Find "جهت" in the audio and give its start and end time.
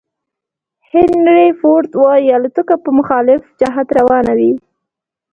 3.59-3.87